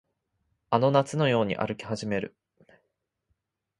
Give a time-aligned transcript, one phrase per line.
[0.71, 2.35] あの夏のように歩き始める